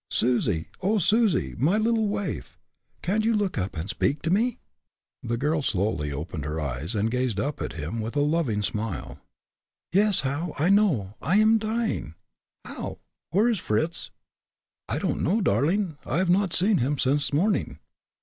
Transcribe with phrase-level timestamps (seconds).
[0.09, 0.67] "Susie!
[0.81, 0.97] oh!
[0.97, 2.57] Susie, my little waif,
[3.03, 4.59] can't you look up and speak to me?"
[5.21, 9.19] The girl slowly opened her eyes, and gazed up at him, with a loving smile.
[9.93, 11.13] "Yes, Hal, I know.
[11.21, 12.15] I am dying,
[12.65, 12.97] Hal.
[13.29, 14.09] Where is Fritz?"
[14.89, 15.99] "I don't know, darling.
[16.03, 17.77] I have not seen him since morning."